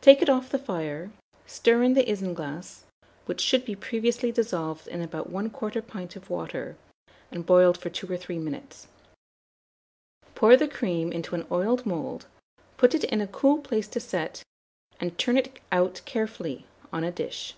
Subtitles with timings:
[0.00, 1.12] Take it off the fire;
[1.46, 2.82] stir in the isinglass,
[3.26, 6.74] which should be previously dissolved in about 1/4 pint of water,
[7.30, 8.88] and boiled for 2 or 3 minutes;
[10.34, 12.26] pour the cream into an oiled mould,
[12.78, 14.42] put it in a cool place to set,
[14.98, 17.54] and turn it out carefully on a dish.